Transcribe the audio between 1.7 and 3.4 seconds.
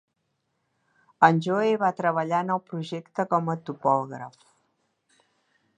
va treballar en el projecte